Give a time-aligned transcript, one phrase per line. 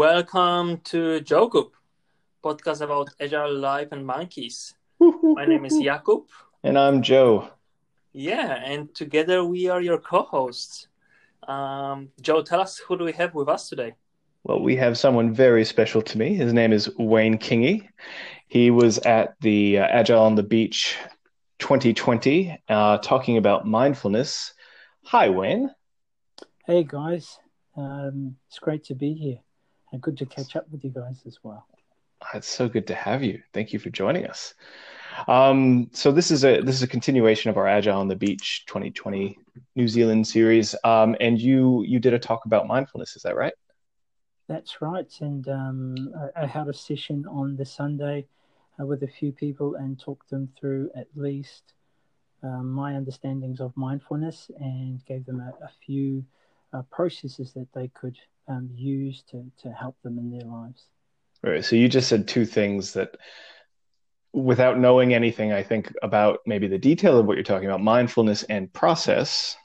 [0.00, 1.72] Welcome to Jokup,
[2.42, 4.72] podcast about agile life and monkeys.
[4.98, 6.24] My name is Jakub.
[6.62, 7.50] And I'm Joe.
[8.14, 10.88] Yeah, and together we are your co-hosts.
[11.46, 13.92] Um, Joe, tell us who do we have with us today?
[14.44, 16.34] Well, we have someone very special to me.
[16.34, 17.86] His name is Wayne Kingy.
[18.48, 20.96] He was at the uh, Agile on the Beach
[21.58, 24.54] 2020 uh, talking about mindfulness.
[25.04, 25.70] Hi, Wayne.
[26.64, 27.38] Hey, guys.
[27.76, 29.40] Um, it's great to be here
[29.92, 31.66] and good to catch up with you guys as well.
[32.34, 33.42] It's so good to have you.
[33.52, 34.54] Thank you for joining us.
[35.26, 38.64] Um, so this is a this is a continuation of our Agile on the Beach
[38.66, 39.38] 2020
[39.74, 43.16] New Zealand series, um, and you you did a talk about mindfulness.
[43.16, 43.52] Is that right?
[44.48, 48.26] That's right, and um, I, I, had a session on the Sunday
[48.80, 51.74] uh, with a few people and talked them through at least
[52.42, 56.24] uh, my understandings of mindfulness and gave them a, a few
[56.72, 58.16] uh, processes that they could
[58.50, 60.84] um, use to to help them in their lives.
[61.42, 61.64] Right.
[61.64, 63.16] So you just said two things that
[64.32, 68.42] without knowing anything, I think about maybe the detail of what you're talking about, mindfulness
[68.44, 69.56] and process.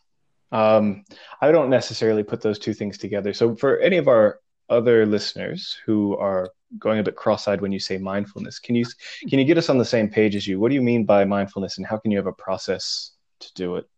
[0.51, 1.03] Um,
[1.41, 3.33] I don't necessarily put those two things together.
[3.33, 6.49] So for any of our other listeners who are
[6.79, 8.85] going a bit cross-eyed when you say mindfulness, can you
[9.27, 10.59] can you get us on the same page as you?
[10.59, 13.75] What do you mean by mindfulness, and how can you have a process to do
[13.75, 13.89] it?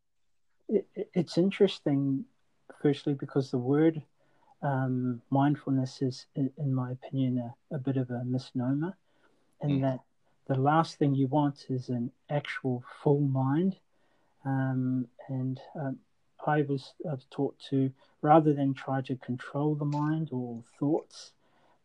[0.67, 2.25] it it's interesting,
[2.81, 4.01] firstly, because the word
[4.61, 8.95] um, mindfulness is, in my opinion, a, a, bit of a misnomer,
[9.61, 9.81] in mm.
[9.81, 9.99] that
[10.47, 13.75] the last thing you want is an actual full mind.
[14.45, 15.97] Um, and um,
[16.45, 17.91] I was, was taught to,
[18.21, 21.33] rather than try to control the mind or thoughts,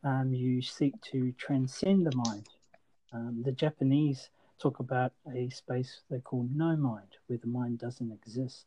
[0.05, 2.48] um, you seek to transcend the mind.
[3.12, 8.12] Um, the Japanese talk about a space they call no mind, where the mind doesn't
[8.12, 8.65] exist.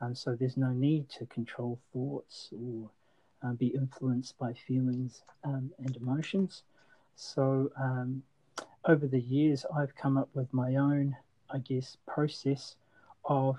[0.00, 2.90] Um, so there's no need to control thoughts or
[3.42, 6.62] uh, be influenced by feelings um, and emotions.
[7.16, 8.22] So um,
[8.86, 11.16] over the years, I've come up with my own,
[11.50, 12.76] I guess, process
[13.24, 13.58] of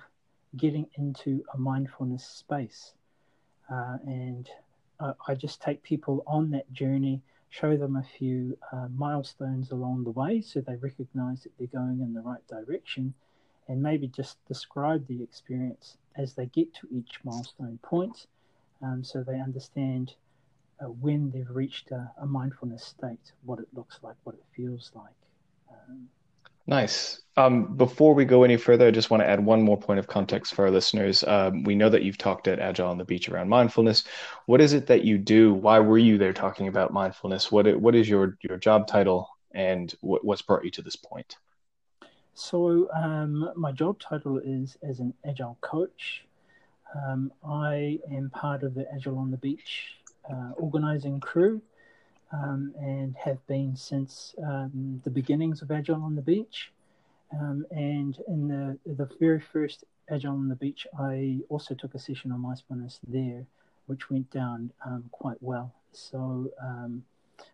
[0.57, 2.93] getting into a mindfulness space.
[3.71, 4.49] Uh, and
[4.99, 10.03] I, I, just take people on that journey, show them a few uh, milestones along
[10.03, 13.13] the way so they recognize that they're going in the right direction,
[13.67, 18.27] and maybe just describe the experience as they get to each milestone point
[18.83, 20.13] um, so they understand
[20.81, 24.91] uh, when they've reached a, a, mindfulness state, what it looks like, what it feels
[24.95, 25.13] like.
[25.69, 26.07] Um,
[26.65, 27.21] nice.
[27.37, 30.07] Um, before we go any further, I just want to add one more point of
[30.07, 31.23] context for our listeners.
[31.23, 34.03] Um, we know that you've talked at Agile on the Beach around mindfulness.
[34.47, 35.53] What is it that you do?
[35.53, 37.51] Why were you there talking about mindfulness?
[37.51, 41.37] What what is your your job title, and what, what's brought you to this point?
[42.33, 46.25] So, um, my job title is as an agile coach.
[46.95, 49.97] Um, I am part of the Agile on the Beach
[50.29, 51.61] uh, organizing crew
[52.31, 56.71] um, and have been since um, the beginnings of Agile on the Beach.
[57.33, 61.99] Um, and in the, the very first Agile on the Beach, I also took a
[61.99, 63.45] session on mindfulness there,
[63.85, 65.73] which went down um, quite well.
[65.93, 67.03] So um,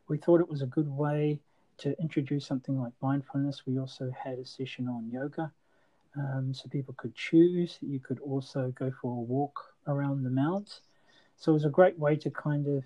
[0.07, 1.39] we thought it was a good way
[1.79, 3.63] to introduce something like mindfulness.
[3.67, 5.51] We also had a session on yoga.
[6.17, 7.77] Um, so people could choose.
[7.81, 10.81] You could also go for a walk around the mount.
[11.37, 12.83] So it was a great way to kind of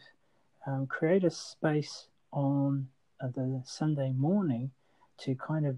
[0.67, 2.87] um, create a space on
[3.21, 4.71] uh, the Sunday morning
[5.19, 5.77] to kind of,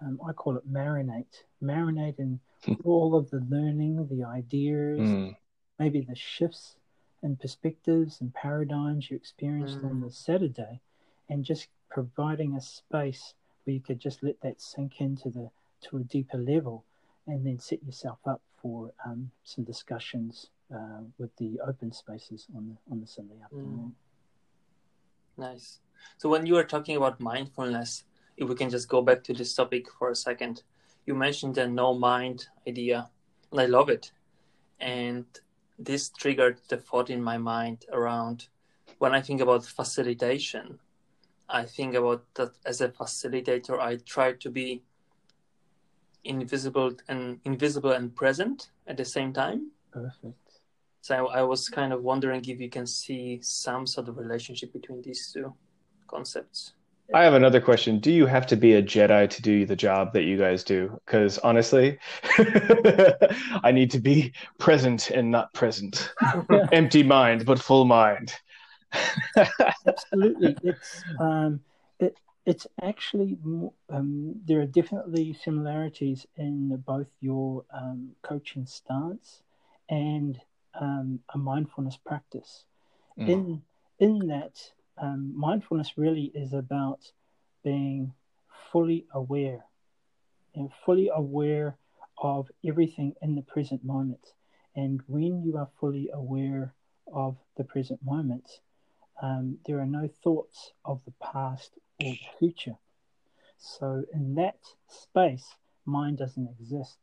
[0.00, 2.40] um, I call it marinate, marinate in
[2.84, 5.36] all of the learning, the ideas, mm.
[5.78, 6.76] maybe the shifts
[7.22, 9.90] and perspectives and paradigms you experienced mm.
[9.90, 10.80] on the Saturday,
[11.28, 13.34] and just providing a space
[13.64, 15.50] where you could just let that sink into the
[15.90, 16.84] to a deeper level,
[17.26, 22.68] and then set yourself up for um, some discussions uh, with the open spaces on
[22.68, 23.92] the on the Sunday afternoon.
[25.38, 25.42] Mm.
[25.42, 25.80] Nice.
[26.18, 28.04] So when you were talking about mindfulness,
[28.36, 30.62] if we can just go back to this topic for a second,
[31.06, 33.10] you mentioned the no mind idea,
[33.50, 34.12] and I love it.
[34.80, 35.26] And
[35.78, 38.48] this triggered the thought in my mind around
[38.98, 40.78] when I think about facilitation.
[41.48, 44.82] I think about that as a facilitator, I try to be
[46.24, 49.70] invisible and invisible and present at the same time.
[49.92, 50.36] Perfect.
[51.00, 54.72] So I, I was kind of wondering if you can see some sort of relationship
[54.72, 55.52] between these two
[56.06, 56.74] concepts.
[57.14, 57.98] I have another question.
[57.98, 60.98] Do you have to be a Jedi to do the job that you guys do?
[61.04, 61.98] Because honestly,
[63.62, 66.12] I need to be present and not present.
[66.72, 68.32] Empty mind, but full mind.
[69.86, 70.56] Absolutely.
[70.62, 71.60] It's um,
[71.98, 73.38] it, it's actually
[73.90, 79.42] um, there are definitely similarities in both your um, coaching stance
[79.88, 80.40] and
[80.80, 82.64] um, a mindfulness practice.
[83.18, 83.28] Mm.
[83.28, 83.62] In
[83.98, 84.58] in that,
[84.98, 87.00] um, mindfulness really is about
[87.62, 88.12] being
[88.72, 89.64] fully aware
[90.54, 91.76] and fully aware
[92.18, 94.32] of everything in the present moment.
[94.74, 96.74] And when you are fully aware
[97.12, 98.60] of the present moment,
[99.20, 102.76] um, there are no thoughts of the past or the future.
[103.58, 104.58] So, in that
[104.88, 105.54] space,
[105.86, 106.98] mind doesn't exist.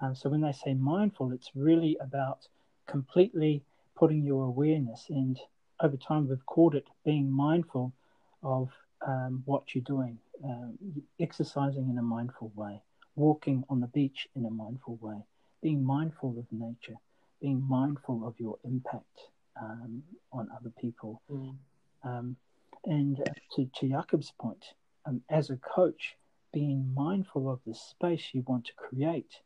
[0.00, 2.46] Um, so, when they say mindful, it's really about
[2.86, 3.62] completely
[3.96, 5.38] putting your awareness, and
[5.80, 7.92] over time, we've called it being mindful
[8.42, 8.70] of
[9.06, 10.78] um, what you're doing, um,
[11.18, 12.82] exercising in a mindful way,
[13.16, 15.16] walking on the beach in a mindful way,
[15.62, 16.96] being mindful of nature,
[17.40, 19.28] being mindful of your impact
[19.60, 21.20] um, on other people.
[21.30, 21.56] Mm.
[22.84, 23.24] And uh,
[23.56, 24.64] to, to Jakub's point,
[25.06, 26.16] um, as a coach,
[26.52, 29.40] being mindful of the space you want to create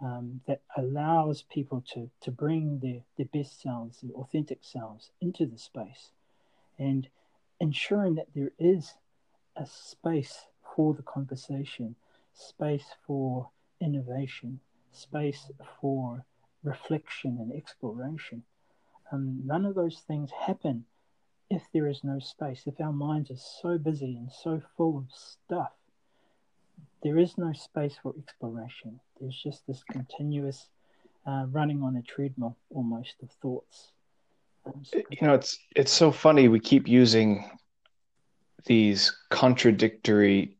[0.00, 5.46] um, that allows people to, to bring their, their best selves, their authentic selves into
[5.46, 6.10] the space
[6.78, 7.08] and
[7.60, 8.94] ensuring that there is
[9.56, 11.94] a space for the conversation,
[12.34, 13.48] space for
[13.80, 14.60] innovation,
[14.92, 15.50] space
[15.80, 16.24] for
[16.62, 18.42] reflection and exploration.
[19.12, 20.84] Um, none of those things happen
[21.54, 25.04] if there is no space, if our minds are so busy and so full of
[25.12, 25.72] stuff.
[27.02, 28.98] There is no space for exploration.
[29.20, 30.68] There's just this continuous
[31.26, 33.92] uh, running on a treadmill almost of thoughts.
[34.66, 36.48] Um, you know, it's it's so funny.
[36.48, 37.50] We keep using
[38.64, 40.56] these contradictory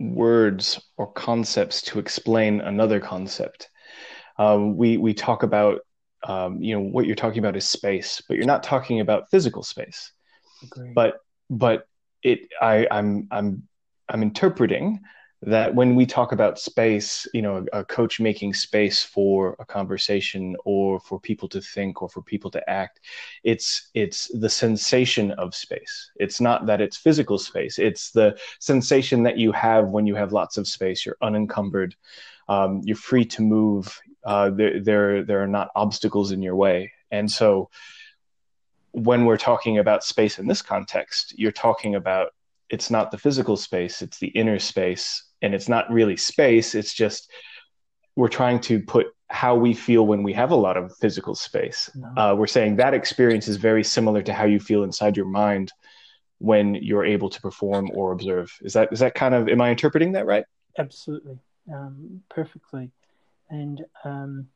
[0.00, 3.70] words or concepts to explain another concept.
[4.36, 5.80] Um, we we talk about
[6.24, 9.62] um, you know what you're talking about is space, but you're not talking about physical
[9.62, 10.12] space.
[10.72, 10.94] Agreed.
[10.94, 11.20] But
[11.50, 11.88] but
[12.22, 13.62] it I I'm I'm
[14.08, 15.00] I'm interpreting
[15.46, 19.64] that when we talk about space, you know, a, a, coach making space for a
[19.64, 23.00] conversation or for people to think or for people to act,
[23.42, 26.10] it's it's the sensation of space.
[26.16, 27.78] It's not that it's physical space.
[27.78, 31.04] It's the sensation that you have when you have lots of space.
[31.04, 31.94] You're unencumbered.
[32.48, 34.00] Um, you're free to move.
[34.24, 37.68] Uh, there there there are not obstacles in your way, and so
[38.94, 42.28] when we're talking about space in this context, you're talking about
[42.70, 46.94] it's not the physical space, it's the inner space and it's not really space it's
[46.94, 47.30] just
[48.16, 51.90] we're trying to put how we feel when we have a lot of physical space.
[51.94, 52.08] No.
[52.16, 55.72] uh, we're saying that experience is very similar to how you feel inside your mind
[56.38, 58.52] when you're able to perform or observe.
[58.62, 60.44] Is that is that kind of am i interpreting that right?
[60.78, 61.38] Absolutely.
[61.72, 62.90] Um, perfectly.
[63.50, 64.48] And um,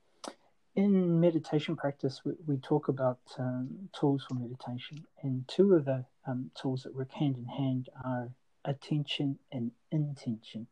[0.79, 6.05] in meditation practice we, we talk about um, tools for meditation and two of the
[6.27, 8.29] um, tools that work hand in hand are
[8.65, 10.67] attention and intention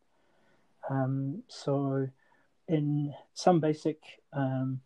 [0.88, 2.08] um, so,
[2.68, 3.98] in some basic
[4.32, 4.80] um,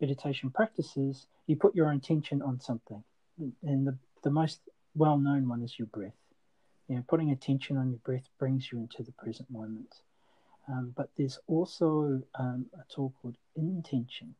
[0.00, 3.02] meditation practices, you put your intention on something,
[3.62, 4.60] and the, the most
[4.94, 6.12] well known one is your breath.
[6.88, 9.94] You know, putting attention on your breath brings you into the present moment.
[10.68, 14.34] Um, but there's also um, a tool called intention.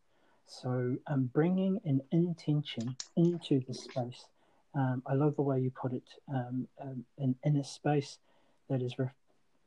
[0.46, 4.26] So, um, bringing an intention into the space.
[4.74, 8.18] Um, I love the way you put it um, um, in, in a space
[8.68, 9.10] that is re-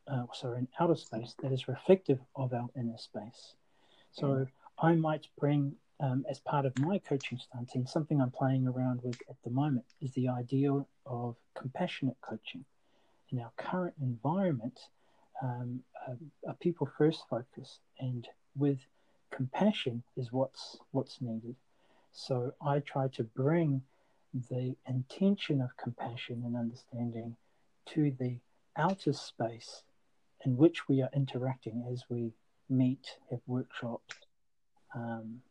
[0.07, 3.55] uh, sorry, an outer space that is reflective of our inner space.
[4.11, 4.47] So.
[4.81, 9.01] I might bring, um, as part of my coaching stance, and something I'm playing around
[9.03, 10.73] with at the moment, is the idea
[11.05, 12.65] of compassionate coaching.
[13.29, 14.79] In our current environment,
[15.41, 15.81] um,
[16.47, 18.79] a, people first focus, and with
[19.31, 21.55] compassion is what's what's needed.
[22.11, 23.81] So I try to bring
[24.49, 27.35] the intention of compassion and understanding
[27.87, 28.37] to the
[28.77, 29.83] outer space
[30.45, 32.31] in which we are interacting as we
[32.69, 34.15] meet, have workshops.
[34.95, 35.41] Um,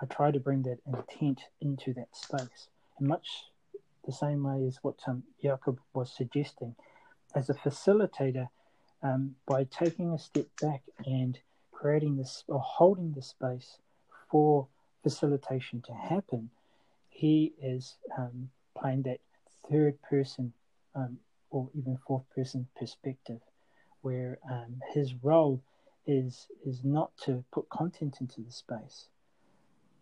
[0.00, 2.68] I try to bring that intent into that space,
[2.98, 3.26] and much
[4.06, 6.74] the same way as what um, Jakub was suggesting.
[7.34, 8.48] As a facilitator,
[9.02, 11.38] um, by taking a step back and
[11.72, 13.78] creating this or holding the space
[14.30, 14.66] for
[15.02, 16.50] facilitation to happen,
[17.08, 19.20] he is um, playing that
[19.70, 20.52] third person
[20.94, 21.18] um,
[21.50, 23.40] or even fourth person perspective
[24.02, 25.62] where um, his role
[26.06, 29.08] is is not to put content into the space,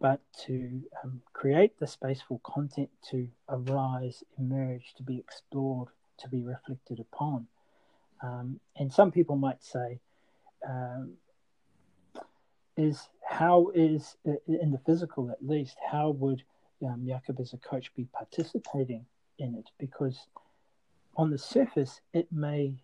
[0.01, 5.89] but to um, create the space for content to arise, emerge, to be explored,
[6.19, 7.47] to be reflected upon.
[8.23, 10.01] Um, and some people might say,
[10.69, 11.15] um,
[12.77, 16.43] is how is in the physical at least how would
[16.87, 19.05] um, Jakub as a coach be participating
[19.39, 19.69] in it?
[19.79, 20.27] Because
[21.17, 22.77] on the surface, it may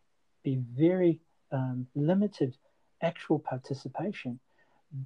[0.43, 1.21] be very
[1.53, 2.57] um, limited
[3.01, 4.41] actual participation,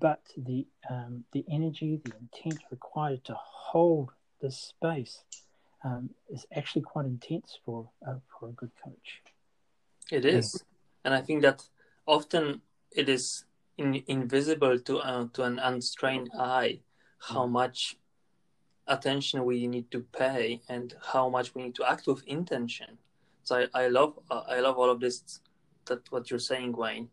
[0.01, 5.23] but the um, the energy, the intent required to hold the space
[5.85, 9.23] um, is actually quite intense for uh, for a good coach.
[10.11, 10.65] It is,
[11.05, 11.63] and I think that
[12.07, 13.45] often it is
[13.77, 16.81] in, invisible to uh, to an unstrained eye
[17.19, 17.51] how mm.
[17.51, 17.97] much
[18.87, 22.99] attention we need to pay and how much we need to act with intention.
[23.43, 25.41] So I, I love uh, I love all of this
[25.87, 27.09] that what you're saying, Wayne.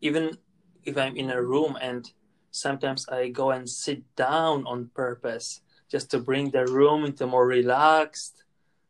[0.00, 0.36] Even
[0.84, 2.10] if I'm in a room and
[2.50, 5.60] sometimes I go and sit down on purpose
[5.90, 8.44] just to bring the room into a more relaxed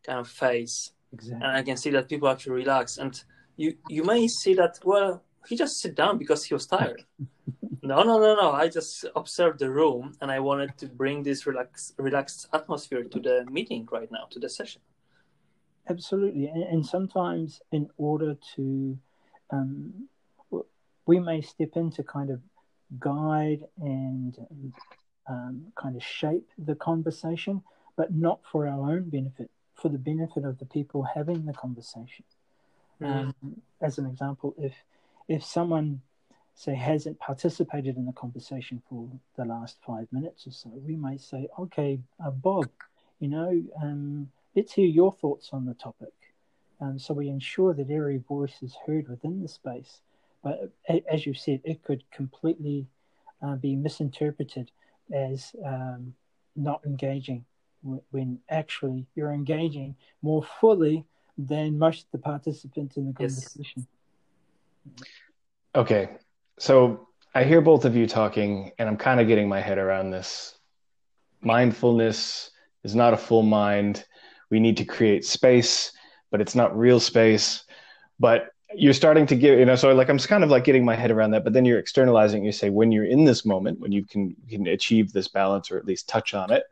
[0.04, 0.92] kind of phase.
[1.12, 1.46] Exactly.
[1.46, 2.99] And I can see that people actually relax.
[2.99, 3.23] And
[3.56, 7.04] you you may see that well he just sit down because he was tired.
[7.82, 8.52] no, no, no, no.
[8.52, 13.20] I just observed the room and I wanted to bring this relax, relaxed atmosphere to
[13.20, 14.80] the meeting right now, to the session.
[15.88, 16.46] Absolutely.
[16.46, 18.99] And, and sometimes, in order to,
[19.50, 20.08] um,
[21.06, 22.40] we may step in to kind of
[22.99, 24.38] guide and
[25.28, 27.62] um, kind of shape the conversation,
[27.96, 32.25] but not for our own benefit, for the benefit of the people having the conversation.
[33.00, 33.06] Mm.
[33.06, 33.34] Um,
[33.80, 34.74] as an example, if
[35.28, 36.00] if someone
[36.54, 41.18] say hasn't participated in the conversation for the last five minutes or so, we may
[41.18, 42.68] say, okay, uh, Bob,
[43.18, 46.12] you know, um, let's hear your thoughts on the topic.
[46.80, 50.00] Um, so we ensure that every voice is heard within the space.
[50.42, 50.70] But
[51.10, 52.86] as you said, it could completely
[53.42, 54.70] uh, be misinterpreted
[55.12, 56.14] as um,
[56.54, 57.44] not engaging
[58.10, 61.04] when actually you're engaging more fully
[61.36, 63.86] than most of the participants in the conversation.
[64.96, 65.08] Yes.
[65.74, 66.08] Okay,
[66.58, 70.10] so I hear both of you talking, and I'm kind of getting my head around
[70.10, 70.56] this.
[71.40, 72.50] Mindfulness
[72.84, 74.04] is not a full mind.
[74.50, 75.92] We need to create space,
[76.30, 77.64] but it's not real space.
[78.20, 80.94] But you're starting to get, you know, so like I'm kind of like getting my
[80.94, 81.44] head around that.
[81.44, 82.44] But then you're externalizing.
[82.44, 85.78] You say when you're in this moment, when you can can achieve this balance or
[85.78, 86.64] at least touch on it,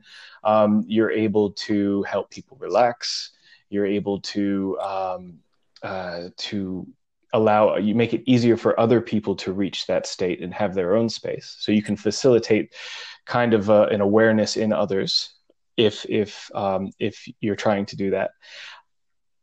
[0.45, 3.31] um, you're able to help people relax.
[3.73, 5.38] You're able to um,
[5.83, 6.87] uh, to
[7.33, 10.95] allow you make it easier for other people to reach that state and have their
[10.95, 11.57] own space.
[11.59, 12.75] So you can facilitate
[13.25, 15.35] kind of uh, an awareness in others
[15.76, 18.33] if if um, if you're trying to do that.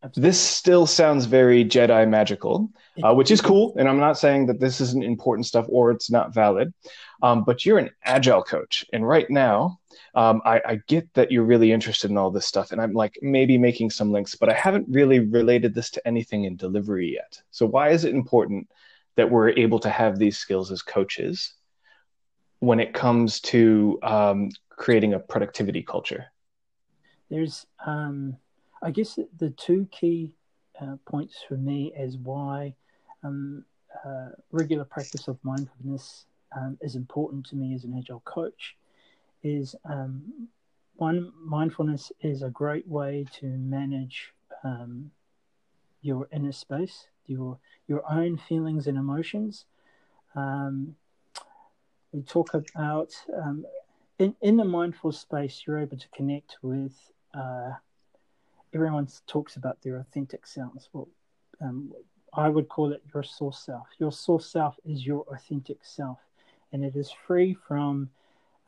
[0.01, 0.29] Absolutely.
[0.29, 2.69] this still sounds very jedi magical
[3.03, 6.09] uh, which is cool and i'm not saying that this isn't important stuff or it's
[6.09, 6.74] not valid
[7.21, 9.77] um, but you're an agile coach and right now
[10.15, 13.17] um, I, I, get that you're really interested in all this stuff, and I'm like
[13.22, 17.41] maybe making some links, but I haven't really related this to anything in delivery yet.
[17.51, 18.69] So, why is it important
[19.15, 21.53] that we're able to have these skills as coaches
[22.60, 26.25] when it comes to um, creating a productivity culture?
[27.29, 28.38] There's, um,
[28.81, 30.36] I guess, the two key
[30.81, 32.74] uh, points for me as why
[33.24, 33.65] um,
[34.05, 38.75] uh, regular practice of mindfulness um, is important to me as an agile coach
[39.43, 40.50] is um,
[40.96, 45.12] one mindfulness is a great way to manage um,
[46.01, 49.65] your inner space, your your own feelings and emotions.
[50.36, 50.96] Um,
[52.12, 53.65] we talk about um,
[54.17, 56.93] in in the mindful space, you're able to connect with.
[57.34, 57.72] Uh,
[58.74, 60.89] everyone talks about their authentic selves.
[60.93, 61.08] Well,
[61.62, 61.93] um,
[62.34, 63.88] I would call it your source self.
[63.98, 66.19] Your source self is your authentic self,
[66.72, 68.10] and it is free from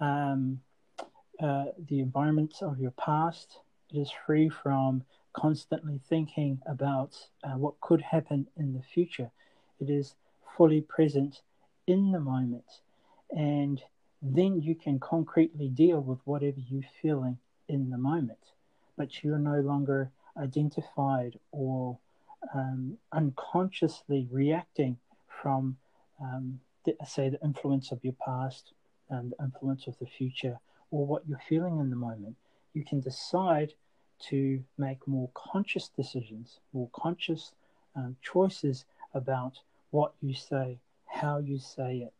[0.01, 0.59] um,
[1.39, 3.59] uh, the environment of your past.
[3.93, 5.03] It is free from
[5.33, 9.31] constantly thinking about uh, what could happen in the future.
[9.79, 10.15] It is
[10.57, 11.41] fully present
[11.87, 12.81] in the moment.
[13.29, 13.81] And
[14.21, 18.39] then you can concretely deal with whatever you're feeling in the moment.
[18.97, 21.97] But you're no longer identified or
[22.53, 24.97] um, unconsciously reacting
[25.41, 25.77] from,
[26.21, 28.73] um, the, say, the influence of your past
[29.11, 32.35] and the influence of the future or what you're feeling in the moment,
[32.73, 33.73] you can decide
[34.19, 37.53] to make more conscious decisions, more conscious
[37.95, 39.59] um, choices about
[39.91, 42.13] what you say, how you say it.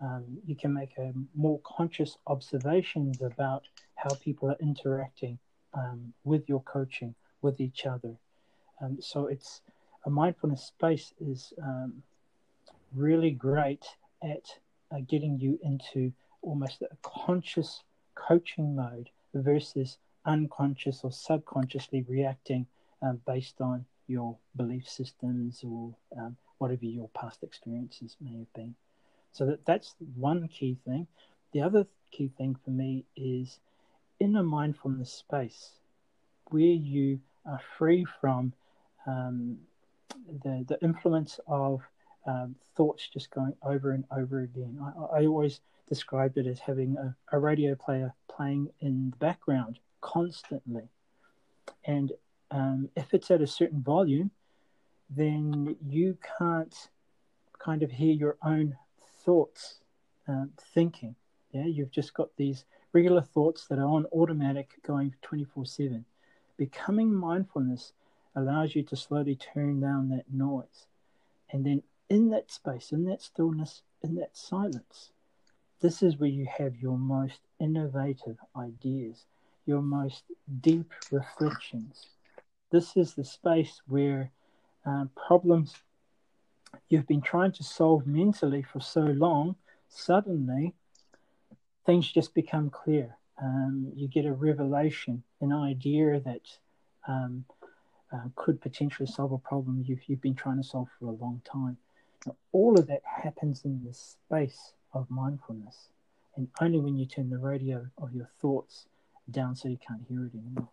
[0.00, 5.38] Um, you can make a more conscious observations about how people are interacting
[5.72, 8.14] um, with your coaching, with each other.
[8.80, 9.62] Um, so it's
[10.04, 12.02] a mindfulness space is um,
[12.94, 13.84] really great
[14.22, 14.46] at
[14.92, 16.12] uh, getting you into
[16.46, 17.82] almost a conscious
[18.14, 22.66] coaching mode versus unconscious or subconsciously reacting
[23.02, 28.74] um, based on your belief systems or um, whatever your past experiences may have been.
[29.32, 31.06] So that, that's one key thing.
[31.52, 33.58] The other key thing for me is
[34.20, 35.72] in a mindfulness space
[36.50, 38.52] where you are free from
[39.06, 39.58] um,
[40.42, 41.82] the, the influence of
[42.26, 44.78] um, thoughts just going over and over again.
[44.82, 49.78] I, I always described it as having a, a radio player playing in the background
[50.00, 50.88] constantly.
[51.84, 52.12] and
[52.50, 54.30] um, if it's at a certain volume,
[55.10, 56.90] then you can't
[57.58, 58.76] kind of hear your own
[59.24, 59.80] thoughts
[60.28, 61.14] um, thinking.
[61.50, 66.04] Yeah, you've just got these regular thoughts that are on automatic going 24 7.
[66.56, 67.92] Becoming mindfulness
[68.34, 70.86] allows you to slowly turn down that noise.
[71.50, 75.10] And then in that space, in that stillness, in that silence,
[75.80, 79.24] this is where you have your most innovative ideas,
[79.66, 80.24] your most
[80.60, 82.06] deep reflections.
[82.70, 84.30] This is the space where
[84.86, 85.74] uh, problems
[86.88, 89.56] you've been trying to solve mentally for so long,
[89.88, 90.74] suddenly
[91.84, 93.16] things just become clear.
[93.42, 96.40] Um, you get a revelation, an idea that
[97.06, 97.44] um,
[98.12, 101.42] uh, could potentially solve a problem you've, you've been trying to solve for a long
[101.44, 101.76] time.
[102.26, 105.88] Now, all of that happens in this space of mindfulness,
[106.36, 108.86] and only when you turn the radio of your thoughts
[109.30, 110.68] down so you can't hear it anymore.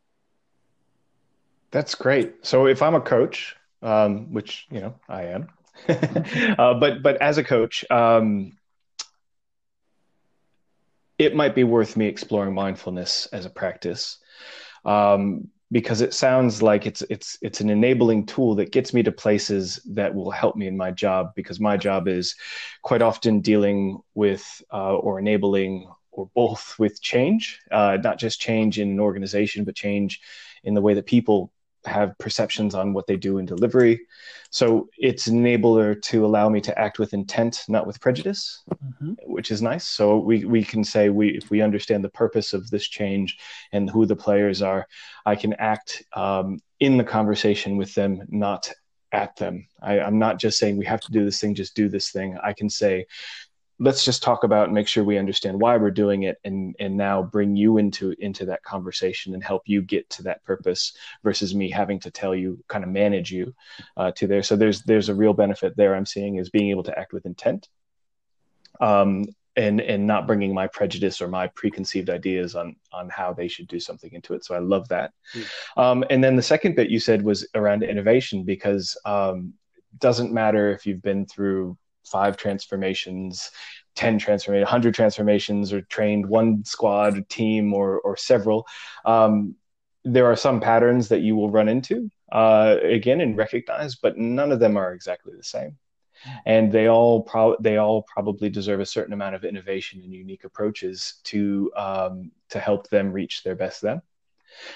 [1.71, 2.45] That's great.
[2.45, 5.47] So if I'm a coach, um, which you know I am,
[5.89, 8.53] uh, but but as a coach, um,
[11.17, 14.17] it might be worth me exploring mindfulness as a practice
[14.85, 19.11] um, because it sounds like it's it's it's an enabling tool that gets me to
[19.11, 22.35] places that will help me in my job because my job is
[22.83, 28.79] quite often dealing with uh, or enabling or both with change, uh, not just change
[28.79, 30.21] in an organization, but change
[30.63, 31.51] in the way that people
[31.85, 34.01] have perceptions on what they do in delivery.
[34.49, 39.13] So it's an enabler to allow me to act with intent, not with prejudice, mm-hmm.
[39.25, 39.85] which is nice.
[39.85, 43.37] So we, we can say we if we understand the purpose of this change
[43.71, 44.87] and who the players are,
[45.25, 48.71] I can act um, in the conversation with them, not
[49.11, 49.67] at them.
[49.81, 52.37] I, I'm not just saying we have to do this thing, just do this thing.
[52.43, 53.05] I can say,
[53.79, 56.95] let's just talk about and make sure we understand why we're doing it and and
[56.95, 61.55] now bring you into into that conversation and help you get to that purpose versus
[61.55, 63.53] me having to tell you kind of manage you
[63.97, 64.43] uh, to there.
[64.43, 67.25] So there's there's a real benefit there i'm seeing is being able to act with
[67.25, 67.67] intent
[68.79, 73.47] um, and and not bringing my prejudice or my preconceived ideas on on how they
[73.47, 74.43] should do something into it.
[74.43, 75.11] So i love that.
[75.33, 75.45] Mm.
[75.77, 79.53] um, and then the second bit you said was around innovation because um,
[79.99, 83.51] doesn't matter if you've been through five transformations,
[83.95, 88.67] 10 transformations, 100 transformations, or trained one squad, team, or, or several.
[89.05, 89.55] Um,
[90.03, 94.51] there are some patterns that you will run into uh, again and recognize, but none
[94.51, 95.77] of them are exactly the same.
[96.45, 100.45] And they all pro- they all probably deserve a certain amount of innovation and unique
[100.45, 104.01] approaches to um, to help them reach their best them.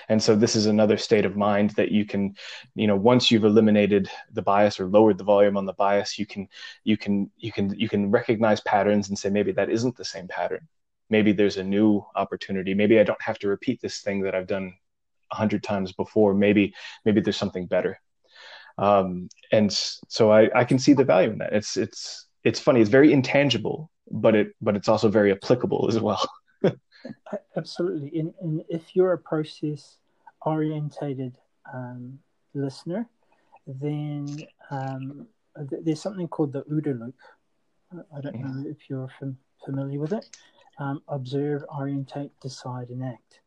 [0.09, 2.35] And so this is another state of mind that you can,
[2.75, 6.25] you know, once you've eliminated the bias or lowered the volume on the bias, you
[6.25, 6.47] can,
[6.83, 10.27] you can, you can, you can recognize patterns and say maybe that isn't the same
[10.27, 10.67] pattern.
[11.09, 12.73] Maybe there's a new opportunity.
[12.73, 14.73] Maybe I don't have to repeat this thing that I've done
[15.31, 16.33] a hundred times before.
[16.33, 16.73] Maybe,
[17.05, 17.99] maybe there's something better.
[18.77, 21.53] Um, and so I, I can see the value in that.
[21.53, 22.81] It's, it's, it's funny.
[22.81, 26.27] It's very intangible, but it, but it's also very applicable as well.
[27.55, 28.19] Absolutely.
[28.19, 29.97] And, and if you're a process
[30.41, 31.37] orientated
[31.73, 32.19] um,
[32.53, 33.07] listener,
[33.65, 34.27] then
[34.71, 35.27] um,
[35.69, 37.15] th- there's something called the OODA loop.
[38.15, 40.37] I don't know if you're fam- familiar with it.
[40.79, 43.39] Um, observe, orientate, decide, and act.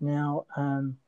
[0.00, 0.98] Now, um,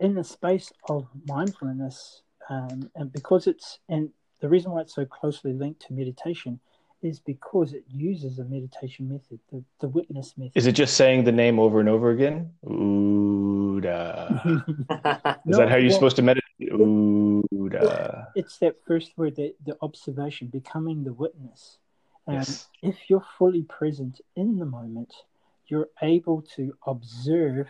[0.00, 5.06] in the space of mindfulness, um, and because it's, and the reason why it's so
[5.06, 6.60] closely linked to meditation
[7.02, 10.52] is because it uses a meditation method, the, the witness method.
[10.54, 12.52] Is it just saying the name over and over again?
[12.64, 14.44] Ooda.
[14.46, 16.42] is no, that how you're well, supposed to meditate?
[16.60, 18.26] Ooda.
[18.34, 21.78] It's that first word, the, the observation, becoming the witness.
[22.26, 22.68] And yes.
[22.82, 25.12] if you're fully present in the moment,
[25.66, 27.66] you're able to observe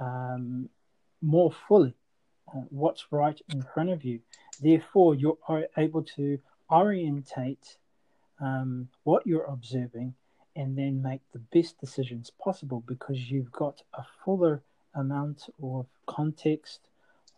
[0.00, 0.68] um,
[1.22, 1.94] more fully
[2.54, 4.20] uh, what's right in front of you.
[4.60, 5.38] Therefore, you're
[5.76, 6.38] able to
[6.70, 7.76] orientate
[8.40, 10.14] um, what you're observing
[10.56, 14.62] and then make the best decisions possible because you've got a fuller
[14.94, 16.80] amount of context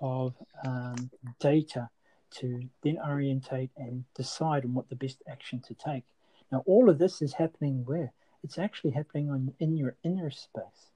[0.01, 0.35] of
[0.65, 1.91] um, data
[2.31, 6.05] to then orientate and decide on what the best action to take.
[6.51, 8.13] Now, all of this is happening where?
[8.43, 10.93] It's actually happening on in your inner space.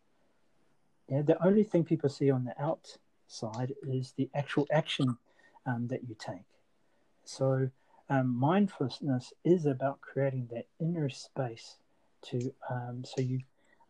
[1.08, 5.18] Yeah, the only thing people see on the outside is the actual action
[5.66, 6.46] um, that you take.
[7.24, 7.68] So
[8.10, 11.76] um, mindfulness is about creating that inner space
[12.22, 13.40] to um, so you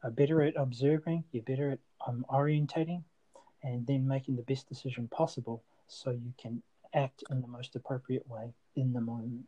[0.03, 3.03] are better at observing you're better at um, orientating
[3.63, 6.63] and then making the best decision possible so you can
[6.95, 9.47] act in the most appropriate way in the moment.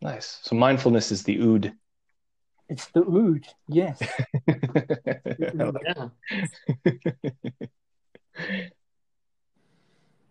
[0.00, 0.38] Nice.
[0.42, 1.72] So mindfulness is the ood.
[2.68, 4.02] It's the ood yes.
[5.38, 6.08] Yeah.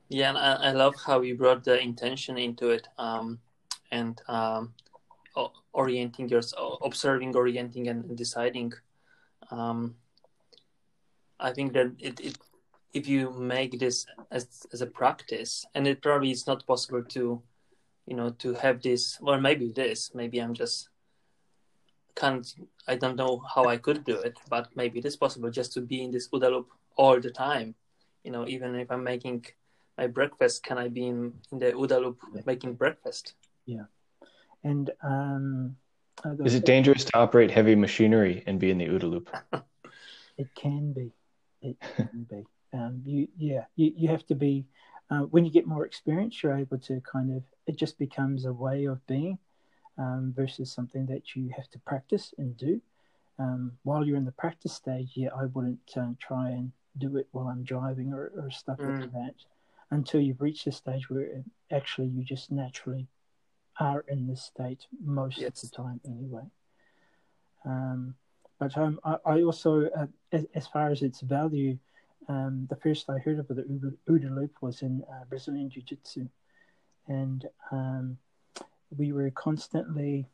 [0.09, 3.39] Yeah, and I, I love how you brought the intention into it, um,
[3.91, 4.73] and um,
[5.73, 8.73] orienting yourself, observing, orienting, and deciding.
[9.51, 9.95] Um,
[11.39, 12.37] I think that it, it
[12.93, 17.41] if you make this as as a practice, and it probably is not possible to,
[18.05, 19.17] you know, to have this.
[19.21, 20.11] Or maybe it is.
[20.13, 20.89] Maybe I'm just
[22.15, 22.47] can't.
[22.87, 25.81] I don't know how I could do it, but maybe it is possible just to
[25.81, 27.75] be in this OODA loop all the time.
[28.23, 29.45] You know, even if I'm making
[29.97, 33.33] my breakfast, can I be in, in the OODA loop making breakfast?
[33.65, 33.85] Yeah,
[34.63, 35.75] and um,
[36.43, 39.29] is it dangerous to operate heavy machinery and be in the OODA loop?
[40.37, 41.11] it can be.
[41.61, 42.45] It can be.
[42.73, 44.65] Um, you, yeah, you, you have to be.
[45.09, 47.43] Uh, when you get more experience, you're able to kind of.
[47.67, 49.37] It just becomes a way of being,
[49.97, 52.81] um, versus something that you have to practice and do.
[53.37, 57.27] Um, while you're in the practice stage, yeah, I wouldn't uh, try and do it
[57.31, 59.01] while I'm driving or, or stuff mm.
[59.01, 59.35] like that
[59.91, 63.07] until you've reached a stage where actually you just naturally
[63.79, 65.63] are in this state most yes.
[65.63, 66.43] of the time anyway.
[67.65, 68.15] Um,
[68.59, 71.77] but um, I, I, also, uh, as, as, far as its value,
[72.29, 76.27] um, the first I heard of the OODA loop was in uh, Brazilian Jiu Jitsu.
[77.07, 78.17] And um,
[78.95, 80.27] we were constantly,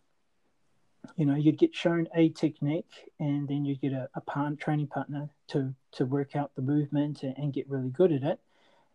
[1.16, 4.88] you know, you'd get shown a technique and then you'd get a, a part, training
[4.88, 8.40] partner to, to work out the movement and, and get really good at it.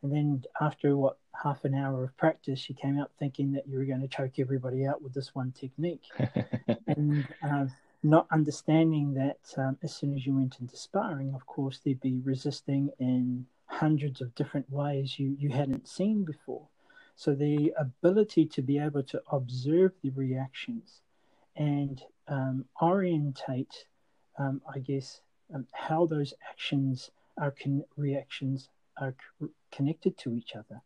[0.03, 3.79] And then after what half an hour of practice, you came out thinking that you
[3.79, 6.05] were going to choke everybody out with this one technique,
[6.87, 7.67] and uh,
[8.03, 12.21] not understanding that um, as soon as you went into sparring, of course, there'd be
[12.25, 16.69] resisting in hundreds of different ways you you hadn't seen before.
[17.17, 21.01] So the ability to be able to observe the reactions
[21.57, 23.87] and um, orientate,
[24.39, 29.15] um, I guess, um, how those actions are con- reactions are
[29.73, 30.81] connected to each other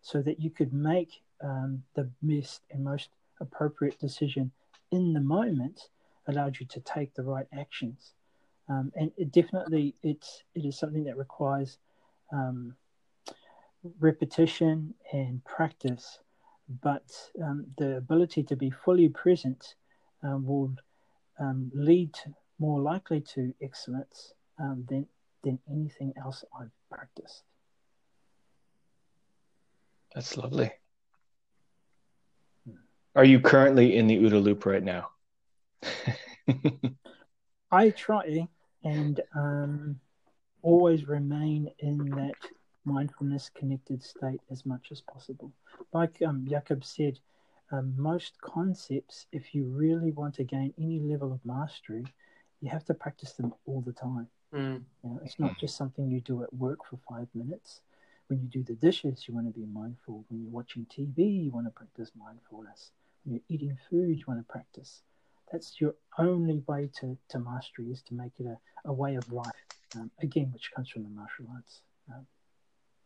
[0.00, 4.50] so that you could make um, the best and most appropriate decision
[4.90, 5.88] in the moment
[6.26, 8.12] allowed you to take the right actions.
[8.68, 11.78] Um, and it definitely it's it is something that requires
[12.32, 12.74] um,
[14.00, 16.18] repetition and practice
[16.82, 17.10] but
[17.42, 19.74] um, the ability to be fully present
[20.22, 20.74] um, will
[21.38, 22.14] um, lead
[22.58, 25.06] more likely to excellence than
[25.42, 27.42] than anything else I've practiced.
[30.14, 30.70] That's lovely.
[33.14, 35.10] Are you currently in the OODA loop right now?
[37.70, 38.48] I try
[38.84, 40.00] and um,
[40.62, 42.36] always remain in that
[42.84, 45.52] mindfulness connected state as much as possible.
[45.92, 47.18] Like um, Jakub said,
[47.70, 52.06] um, most concepts, if you really want to gain any level of mastery,
[52.60, 54.28] you have to practice them all the time.
[54.54, 54.82] Mm.
[55.04, 57.80] You know, it's not just something you do at work for five minutes.
[58.28, 60.24] When you do the dishes, you want to be mindful.
[60.28, 62.90] When you're watching TV, you want to practice mindfulness.
[63.24, 65.02] When you're eating food, you want to practice.
[65.50, 69.30] That's your only way to, to mastery is to make it a, a way of
[69.32, 69.52] life.
[69.96, 71.80] Um, again, which comes from the martial arts.
[72.12, 72.26] Um,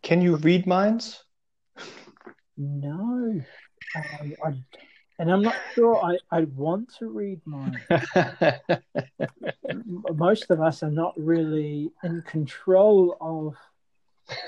[0.02, 1.22] Can you read minds?
[2.56, 3.40] No.
[3.94, 4.54] I, I,
[5.18, 7.78] and I'm not sure I, I want to read minds.
[10.14, 13.56] Most of us are not really in control of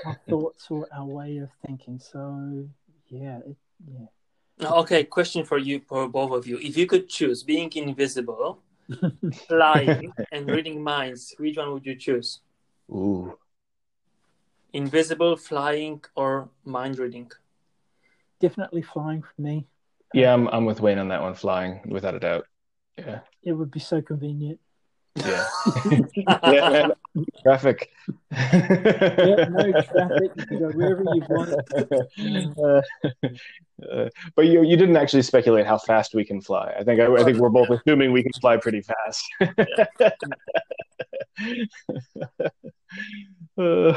[0.05, 1.98] our thoughts or our way of thinking.
[1.98, 2.66] So
[3.09, 4.07] yeah, it, yeah.
[4.61, 6.59] Okay, question for you, for both of you.
[6.59, 8.61] If you could choose being invisible,
[9.48, 12.40] flying, and reading minds, which one would you choose?
[12.90, 13.37] Ooh.
[14.72, 17.31] Invisible, flying, or mind reading?
[18.40, 19.66] Definitely flying for me.
[20.14, 21.35] Yeah, I'm I'm with Wayne on that one.
[21.35, 22.46] Flying, without a doubt.
[22.96, 23.20] Yeah.
[23.42, 24.61] It would be so convenient.
[25.16, 25.46] Yeah.
[26.44, 26.88] yeah
[27.42, 27.90] traffic.
[28.33, 30.31] yeah, no traffic.
[30.37, 31.53] You can go wherever you want.
[32.59, 32.83] Uh,
[33.92, 36.74] uh, but you you didn't actually speculate how fast we can fly.
[36.79, 39.24] I think I, I think we're both assuming we can fly pretty fast.
[43.59, 43.94] uh,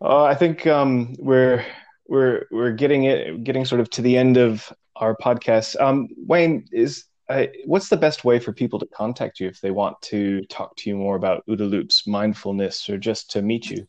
[0.00, 1.64] I think um, we're
[2.08, 5.80] we're we're getting it getting sort of to the end of our podcast.
[5.80, 9.70] Um, Wayne is uh, what's the best way for people to contact you if they
[9.70, 13.86] want to talk to you more about OODA loops, mindfulness, or just to meet you?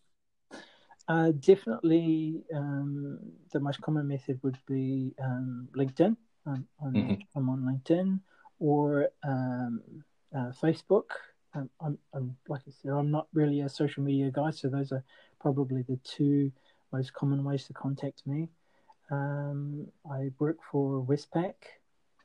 [1.07, 3.19] Uh, definitely, um,
[3.51, 6.15] the most common method would be um, LinkedIn.
[6.45, 7.13] I'm on, mm-hmm.
[7.35, 8.19] I'm on LinkedIn
[8.59, 9.81] or um,
[10.35, 11.09] uh, Facebook.
[11.53, 14.91] Um, I'm, I'm, like I said, I'm not really a social media guy, so those
[14.91, 15.03] are
[15.41, 16.51] probably the two
[16.93, 18.47] most common ways to contact me.
[19.11, 21.55] Um, I work for Westpac,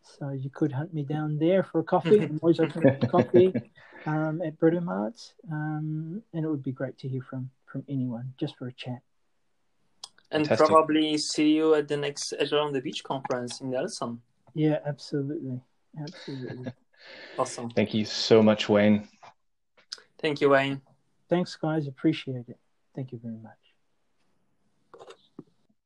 [0.02, 2.20] so you could hunt me down there for a coffee.
[2.20, 3.52] I'm always open for coffee
[4.06, 8.56] um, at Britomart, um, and it would be great to hear from from anyone just
[8.56, 9.00] for a chat.
[10.30, 10.68] And Fantastic.
[10.68, 14.20] probably see you at the next Agile on the Beach conference in Nelson.
[14.54, 15.60] Yeah, absolutely.
[16.00, 16.72] Absolutely.
[17.38, 17.70] Awesome.
[17.70, 19.06] Thank you so much, Wayne.
[20.20, 20.82] Thank you, Wayne.
[21.28, 21.86] Thanks, guys.
[21.86, 22.58] Appreciate it.
[22.96, 23.67] Thank you very much.